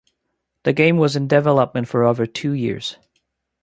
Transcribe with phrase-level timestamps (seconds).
[0.63, 2.97] The game was in development for over two years.